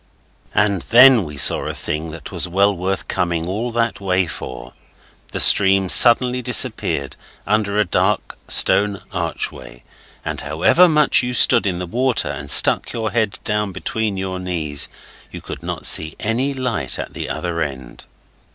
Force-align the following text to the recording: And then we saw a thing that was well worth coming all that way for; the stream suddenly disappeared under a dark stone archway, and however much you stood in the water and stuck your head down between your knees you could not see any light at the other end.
And 0.55 0.81
then 0.81 1.25
we 1.25 1.37
saw 1.37 1.67
a 1.67 1.75
thing 1.75 2.09
that 2.09 2.31
was 2.31 2.47
well 2.47 2.75
worth 2.75 3.07
coming 3.07 3.47
all 3.47 3.71
that 3.73 4.01
way 4.01 4.25
for; 4.25 4.73
the 5.31 5.39
stream 5.39 5.89
suddenly 5.89 6.41
disappeared 6.41 7.15
under 7.45 7.79
a 7.79 7.85
dark 7.85 8.35
stone 8.47 9.01
archway, 9.11 9.83
and 10.25 10.41
however 10.41 10.89
much 10.89 11.21
you 11.21 11.35
stood 11.35 11.67
in 11.67 11.77
the 11.77 11.85
water 11.85 12.29
and 12.31 12.49
stuck 12.49 12.91
your 12.93 13.11
head 13.11 13.37
down 13.43 13.71
between 13.71 14.17
your 14.17 14.39
knees 14.39 14.89
you 15.29 15.39
could 15.39 15.61
not 15.61 15.85
see 15.85 16.15
any 16.19 16.51
light 16.51 16.97
at 16.97 17.13
the 17.13 17.29
other 17.29 17.61
end. 17.61 18.05